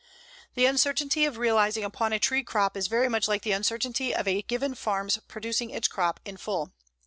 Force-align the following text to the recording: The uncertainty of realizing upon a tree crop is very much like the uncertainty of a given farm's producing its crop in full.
The 0.55 0.65
uncertainty 0.65 1.25
of 1.25 1.37
realizing 1.37 1.83
upon 1.83 2.11
a 2.11 2.17
tree 2.17 2.43
crop 2.43 2.75
is 2.75 2.87
very 2.87 3.07
much 3.07 3.27
like 3.27 3.43
the 3.43 3.51
uncertainty 3.51 4.15
of 4.15 4.27
a 4.27 4.41
given 4.41 4.73
farm's 4.73 5.17
producing 5.27 5.69
its 5.69 5.87
crop 5.87 6.19
in 6.25 6.37
full. 6.37 6.71